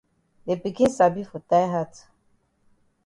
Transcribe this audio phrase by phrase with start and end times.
[0.47, 1.93] De pikin sabi for tie hat.